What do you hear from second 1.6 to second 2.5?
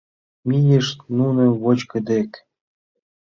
вочко дек.